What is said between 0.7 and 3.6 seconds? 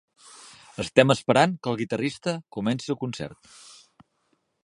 Estem esperant que el guitarrista comenci el concert.